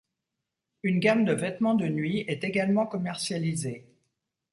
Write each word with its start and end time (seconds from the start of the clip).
Une 0.81 0.99
gamme 0.99 1.25
de 1.25 1.31
vêtements 1.31 1.75
de 1.75 1.85
nuit 1.87 2.25
est 2.27 2.43
également 2.43 2.87
commercialisée. 2.87 3.85